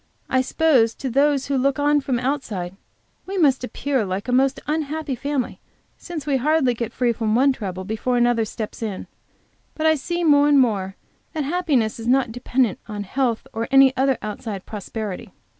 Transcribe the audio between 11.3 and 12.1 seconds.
that happiness is